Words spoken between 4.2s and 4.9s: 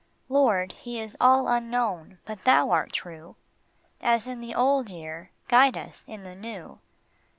in the old